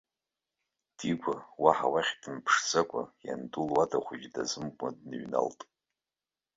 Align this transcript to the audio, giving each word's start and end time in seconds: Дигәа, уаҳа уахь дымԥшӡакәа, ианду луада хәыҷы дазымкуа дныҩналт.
Дигәа, 0.97 1.35
уаҳа 1.63 1.87
уахь 1.93 2.11
дымԥшӡакәа, 2.21 3.03
ианду 3.25 3.65
луада 3.69 3.99
хәыҷы 4.05 4.29
дазымкуа 4.33 4.89
дныҩналт. 4.97 5.59